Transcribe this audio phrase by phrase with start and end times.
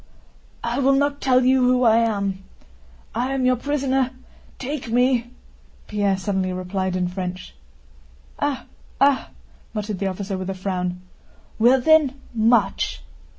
[0.63, 2.43] "I will not tell you who I am.
[3.13, 5.29] I am your prisoner—take me!"
[5.85, 7.53] Pierre suddenly replied in French.
[8.39, 8.65] "Ah,
[8.99, 9.29] ah!"
[9.75, 11.01] muttered the officer with a frown.
[11.59, 13.03] "Well then, march!"